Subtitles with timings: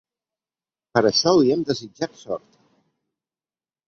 [0.95, 2.57] Per això li hem desitjat sort.